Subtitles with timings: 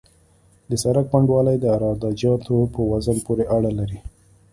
[0.69, 3.99] د سرک پنډوالی د عراده جاتو په وزن پورې اړه لري